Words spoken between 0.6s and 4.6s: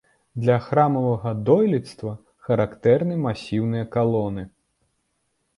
храмавага дойлідства характэрны масіўныя калоны.